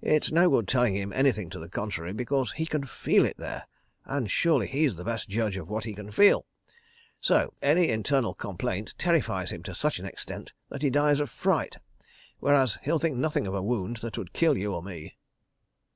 [0.00, 3.66] It's no good telling him anything to the contrary—because he can feel It there,
[4.04, 6.46] and surely he's the best judge of what he can feel?
[7.20, 12.78] So any internal complaint terrifies him to such an extent that he dies of fright—whereas
[12.84, 15.16] he'll think nothing of a wound that would kill you or me.